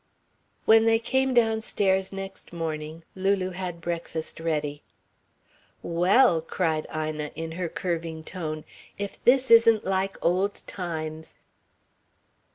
When 0.65 0.85
they 0.85 0.97
came 0.97 1.31
downstairs 1.31 2.11
next 2.11 2.51
morning, 2.51 3.03
Lulu 3.15 3.51
had 3.51 3.81
breakfast 3.81 4.39
ready. 4.39 4.81
"Well!" 5.83 6.41
cried 6.41 6.87
Ina 6.91 7.29
in 7.35 7.51
her 7.51 7.69
curving 7.69 8.23
tone, 8.23 8.65
"if 8.97 9.23
this 9.25 9.51
isn't 9.51 9.85
like 9.85 10.17
old 10.25 10.63
times." 10.65 11.35